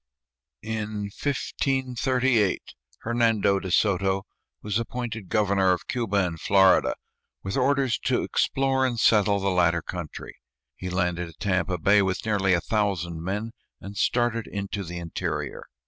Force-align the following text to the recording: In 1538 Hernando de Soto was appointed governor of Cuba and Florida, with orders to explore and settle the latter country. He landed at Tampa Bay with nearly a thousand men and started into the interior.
In 0.63 1.11
1538 1.15 2.59
Hernando 3.01 3.59
de 3.59 3.69
Soto 3.69 4.23
was 4.63 4.79
appointed 4.79 5.29
governor 5.29 5.73
of 5.73 5.87
Cuba 5.87 6.25
and 6.25 6.41
Florida, 6.41 6.95
with 7.43 7.55
orders 7.55 7.99
to 8.05 8.23
explore 8.23 8.83
and 8.83 8.99
settle 8.99 9.39
the 9.39 9.49
latter 9.51 9.83
country. 9.83 10.35
He 10.75 10.89
landed 10.89 11.29
at 11.29 11.39
Tampa 11.39 11.77
Bay 11.77 12.01
with 12.01 12.25
nearly 12.25 12.53
a 12.55 12.61
thousand 12.61 13.21
men 13.21 13.51
and 13.79 13.95
started 13.95 14.47
into 14.47 14.83
the 14.83 14.97
interior. 14.97 15.67